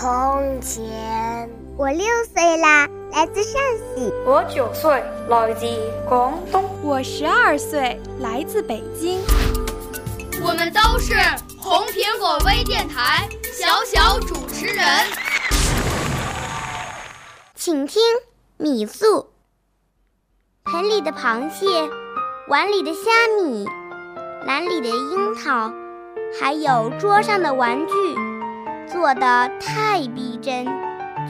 [0.00, 1.50] 从前。
[1.76, 3.60] 我六岁啦，来自陕
[3.96, 4.12] 西。
[4.24, 5.66] 我九岁，来自
[6.08, 6.64] 广东。
[6.84, 9.20] 我十二岁，来自北京。
[10.40, 11.14] 我们都是
[11.58, 14.86] 红苹果微电台小小主持人。
[17.56, 18.00] 请听
[18.56, 19.30] 米素。
[20.66, 21.66] 盆里的螃蟹，
[22.46, 23.10] 碗里的虾
[23.42, 23.66] 米，
[24.46, 25.72] 篮里的樱桃，
[26.40, 27.92] 还有桌上的玩具，
[28.90, 30.64] 做的太逼真，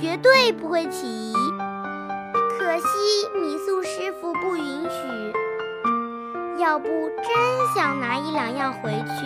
[0.00, 1.34] 绝对不会起疑。
[2.58, 2.86] 可惜
[3.34, 5.32] 米素师傅不允许。
[6.58, 9.24] 要不真想拿一两样回去，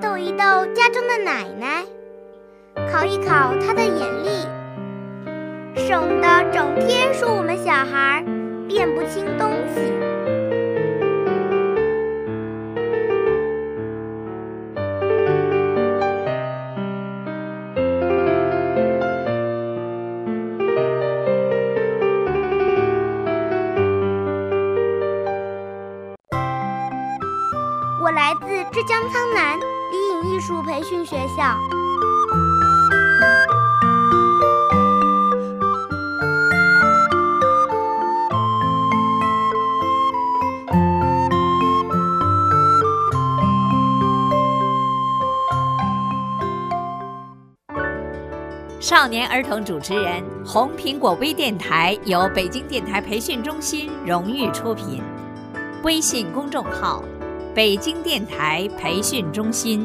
[0.00, 1.84] 逗一逗家中的奶奶，
[2.90, 4.46] 考一考她的眼力，
[5.76, 7.28] 省得整天说
[28.08, 29.60] 我来自浙江苍南
[29.92, 31.58] 李颖艺术培训学校。
[48.80, 55.02] 少年儿童主持人，红苹果微电台由北京电台培训中心荣誉出品，
[55.82, 57.04] 微信公众号。
[57.58, 59.84] 北京电台培训中心。